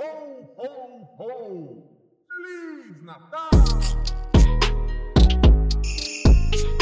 [0.00, 0.06] Ho,
[0.56, 0.68] ho,
[1.18, 1.28] ho!
[2.26, 3.50] Feliz Natal!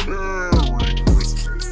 [0.07, 1.67] Merry Christmas.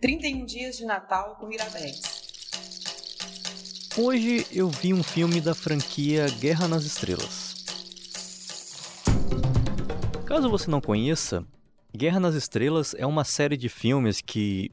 [0.00, 2.23] 31 dias de Natal com Iradex.
[3.96, 7.64] Hoje eu vi um filme da franquia Guerra nas Estrelas.
[10.26, 11.46] Caso você não conheça,
[11.96, 14.72] Guerra nas Estrelas é uma série de filmes que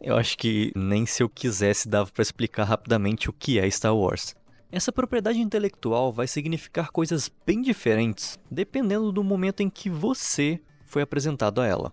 [0.00, 3.94] eu acho que nem se eu quisesse dava pra explicar rapidamente o que é Star
[3.94, 4.34] Wars.
[4.70, 11.02] Essa propriedade intelectual vai significar coisas bem diferentes dependendo do momento em que você foi
[11.02, 11.92] apresentado a ela.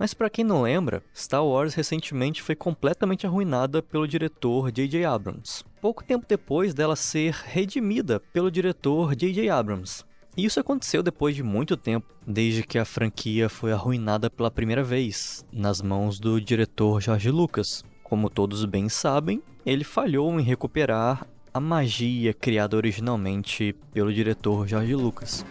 [0.00, 5.04] Mas para quem não lembra, Star Wars recentemente foi completamente arruinada pelo diretor J.J.
[5.04, 9.50] Abrams, pouco tempo depois dela ser redimida pelo diretor J.J.
[9.50, 10.02] Abrams.
[10.34, 14.82] E isso aconteceu depois de muito tempo, desde que a franquia foi arruinada pela primeira
[14.82, 17.84] vez, nas mãos do diretor George Lucas.
[18.02, 24.94] Como todos bem sabem, ele falhou em recuperar a magia criada originalmente pelo diretor George
[24.94, 25.44] Lucas.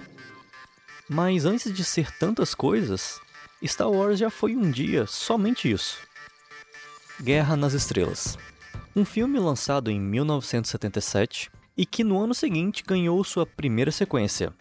[1.07, 3.21] Mas antes de ser tantas coisas,
[3.67, 5.97] Star Wars já foi um dia somente isso.
[7.21, 8.37] Guerra nas Estrelas.
[8.95, 14.53] Um filme lançado em 1977 e que no ano seguinte ganhou sua primeira sequência,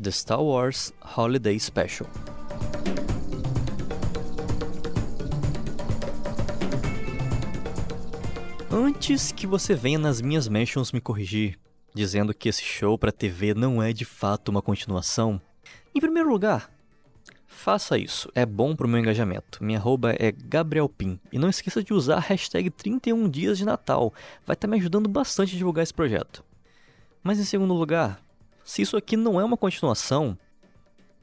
[0.00, 2.08] The Star Wars Holiday Special.
[8.72, 11.58] Antes que você venha nas minhas mentions me corrigir,
[11.94, 15.40] dizendo que esse show para TV não é de fato uma continuação,
[15.94, 16.70] em primeiro lugar,
[17.62, 19.62] Faça isso, é bom pro meu engajamento.
[19.62, 21.20] Minha arroba é GabrielPim.
[21.30, 24.14] E não esqueça de usar a hashtag 31 dias de Natal.
[24.46, 26.42] Vai estar me ajudando bastante a divulgar esse projeto.
[27.22, 28.18] Mas em segundo lugar,
[28.64, 30.38] se isso aqui não é uma continuação,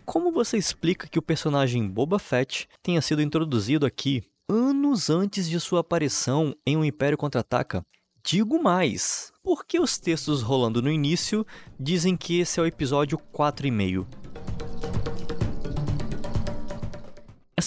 [0.05, 5.59] como você explica que o personagem Boba Fett tenha sido introduzido aqui anos antes de
[5.59, 7.81] sua aparição em O Império Contra-Ataca?
[8.23, 11.43] Digo mais, por que os textos rolando no início
[11.79, 14.05] dizem que esse é o episódio 4,5?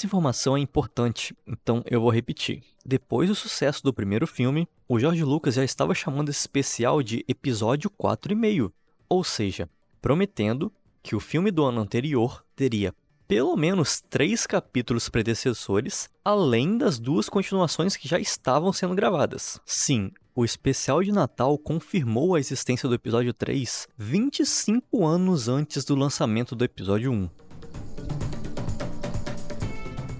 [0.00, 2.62] Essa informação é importante, então eu vou repetir.
[2.86, 7.22] Depois do sucesso do primeiro filme, o George Lucas já estava chamando esse especial de
[7.28, 8.72] episódio 4,5,
[9.06, 9.68] ou seja,
[10.00, 10.72] prometendo
[11.02, 12.94] que o filme do ano anterior teria
[13.28, 19.60] pelo menos três capítulos predecessores, além das duas continuações que já estavam sendo gravadas.
[19.66, 25.94] Sim, o especial de Natal confirmou a existência do episódio 3 25 anos antes do
[25.94, 27.49] lançamento do episódio 1.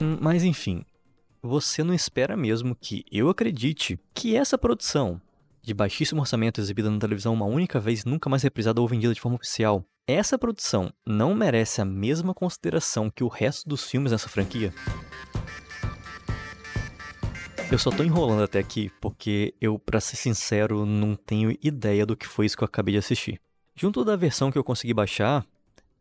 [0.01, 0.83] Hum, Mas enfim,
[1.43, 5.21] você não espera mesmo que eu acredite que essa produção,
[5.63, 9.21] de baixíssimo orçamento exibida na televisão uma única vez, nunca mais reprisada ou vendida de
[9.21, 14.29] forma oficial, essa produção não merece a mesma consideração que o resto dos filmes dessa
[14.29, 14.73] franquia?
[17.71, 22.17] Eu só tô enrolando até aqui porque eu, pra ser sincero, não tenho ideia do
[22.17, 23.41] que foi isso que eu acabei de assistir.
[23.77, 25.47] Junto da versão que eu consegui baixar,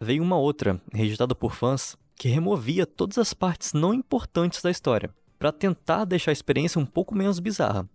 [0.01, 5.09] veio uma outra, registrada por fãs, que removia todas as partes não importantes da história,
[5.39, 7.89] para tentar deixar a experiência um pouco menos bizarra.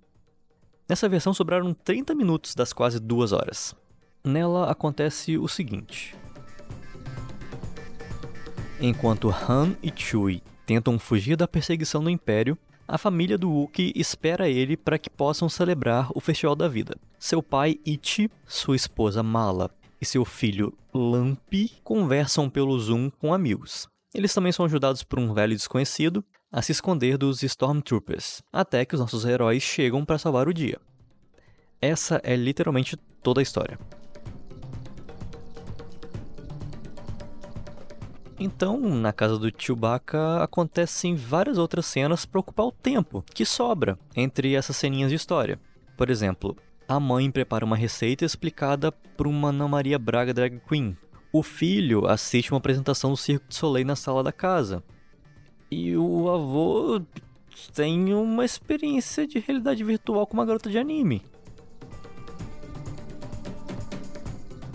[0.88, 3.76] Nessa versão sobraram 30 minutos das quase duas horas.
[4.24, 6.16] Nela acontece o seguinte:
[8.80, 12.56] Enquanto Han e Chewie tentam fugir da perseguição do Império,
[12.88, 16.96] a família do Wookiee espera ele para que possam celebrar o Festival da Vida.
[17.18, 19.70] Seu pai Ichi, sua esposa Mala
[20.00, 23.86] e seu filho Lampi conversam pelo Zoom com amigos.
[24.14, 28.94] Eles também são ajudados por um velho desconhecido a se esconder dos Stormtroopers, até que
[28.94, 30.80] os nossos heróis chegam para salvar o dia.
[31.80, 33.76] Essa é literalmente toda a história.
[38.38, 43.98] Então, na casa do Chewbacca acontecem várias outras cenas para ocupar o tempo que sobra
[44.14, 45.58] entre essas ceninhas de história.
[45.96, 50.96] Por exemplo, a mãe prepara uma receita explicada por uma Ana Maria Braga Drag Queen.
[51.34, 54.84] O filho assiste uma apresentação do Circo de Soleil na sala da casa.
[55.68, 57.02] E o avô
[57.74, 61.22] tem uma experiência de realidade virtual com uma garota de anime.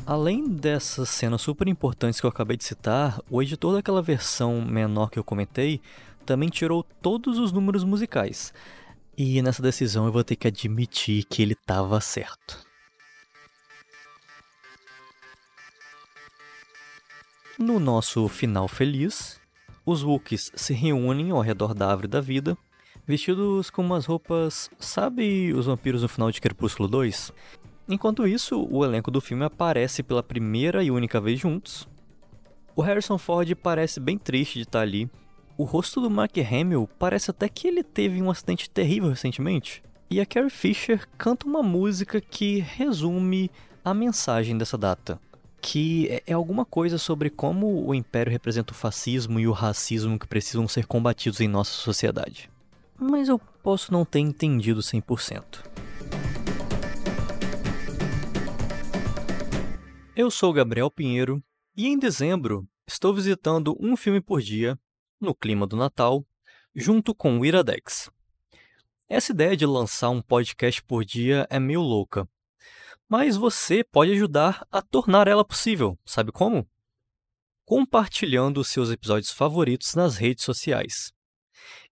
[0.05, 5.09] Além dessas cenas super importantes que eu acabei de citar, o editor daquela versão menor
[5.09, 5.79] que eu comentei
[6.25, 8.53] também tirou todos os números musicais.
[9.17, 12.68] E nessa decisão eu vou ter que admitir que ele estava certo.
[17.61, 19.37] No nosso final feliz,
[19.85, 22.57] os Wookiees se reúnem ao redor da árvore da vida,
[23.05, 27.33] vestidos com umas roupas, sabe os vampiros no final de Crepúsculo 2?
[27.89, 31.85] Enquanto isso, o elenco do filme aparece pela primeira e única vez juntos.
[32.77, 35.11] O Harrison Ford parece bem triste de estar ali.
[35.57, 39.83] O rosto do Mark Hamill parece até que ele teve um acidente terrível recentemente.
[40.09, 43.51] E a Carrie Fisher canta uma música que resume
[43.83, 45.19] a mensagem dessa data,
[45.61, 50.17] que é- é alguma coisa sobre como o Império representa o fascismo e o racismo
[50.17, 52.49] que precisam ser combatidos em nossa sociedade.
[52.97, 55.63] Mas eu posso não ter entendido 100%.
[60.15, 61.41] Eu sou Gabriel Pinheiro
[61.75, 64.77] e em dezembro estou visitando um filme por dia,
[65.19, 66.25] no clima do Natal,
[66.75, 68.09] junto com o Iradex.
[69.07, 72.27] Essa ideia de lançar um podcast por dia é meio louca,
[73.09, 76.69] mas você pode ajudar a tornar ela possível, sabe como?
[77.65, 81.11] Compartilhando seus episódios favoritos nas redes sociais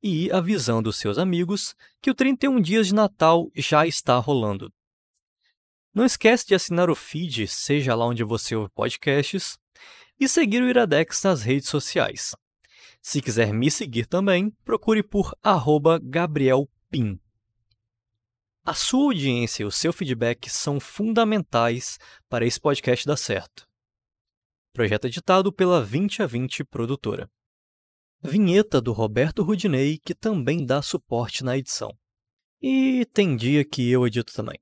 [0.01, 4.71] e avisando seus amigos que o 31 Dias de Natal já está rolando.
[5.93, 9.57] Não esquece de assinar o feed, seja lá onde você ouve podcasts,
[10.19, 12.35] e seguir o Iradex nas redes sociais.
[13.01, 17.19] Se quiser me seguir também, procure por arroba gabrielpim.
[18.67, 21.97] A sua audiência e o seu feedback são fundamentais
[22.27, 23.65] para esse podcast dar certo.
[24.73, 27.31] Projeto editado pela 20 a 20 produtora.
[28.21, 31.97] Vinheta do Roberto Rudinei, que também dá suporte na edição.
[32.61, 34.59] E tem dia que eu edito também.